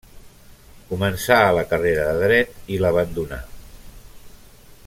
Començà 0.91 1.37
la 1.57 1.65
carrera 1.73 2.07
de 2.09 2.15
Dret 2.25 2.73
i 2.77 2.83
l'abandonà. 2.85 3.43